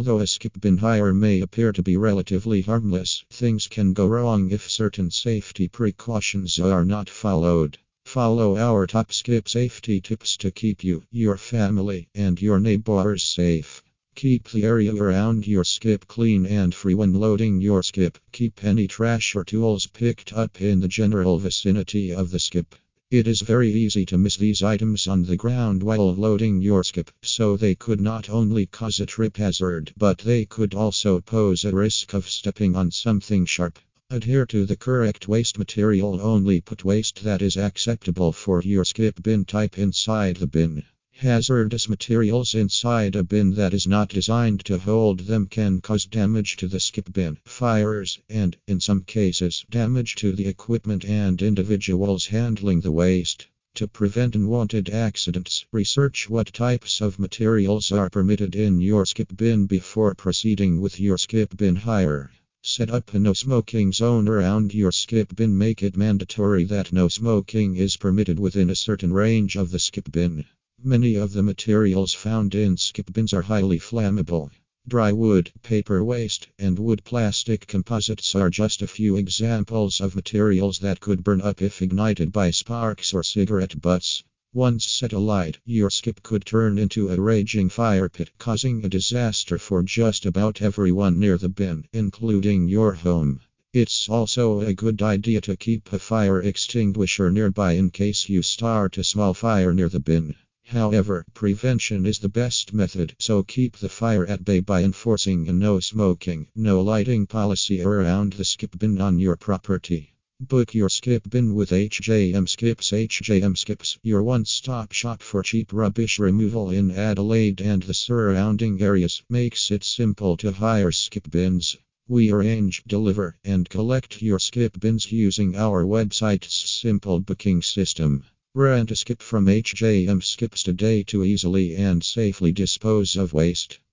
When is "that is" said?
37.24-37.56, 43.52-43.86